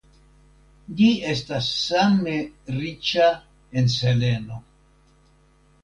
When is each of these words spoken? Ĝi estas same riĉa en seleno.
Ĝi 1.01 1.09
estas 1.33 1.67
same 1.83 2.35
riĉa 2.81 3.31
en 3.79 3.95
seleno. 4.01 4.63